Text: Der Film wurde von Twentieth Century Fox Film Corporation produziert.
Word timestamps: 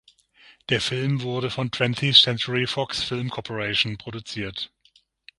Der 0.69 0.81
Film 0.81 1.21
wurde 1.21 1.51
von 1.51 1.69
Twentieth 1.69 2.15
Century 2.15 2.65
Fox 2.65 3.03
Film 3.03 3.29
Corporation 3.29 3.99
produziert. 3.99 4.71